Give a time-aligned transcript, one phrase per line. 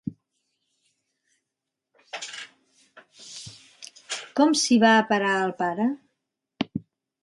[4.41, 5.91] Com s'hi va a parar el pare?